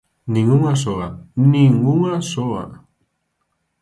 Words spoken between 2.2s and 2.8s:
soa!